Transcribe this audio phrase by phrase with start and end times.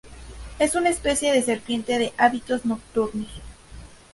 [0.57, 3.29] Es una especie de serpiente de hábitos nocturnos.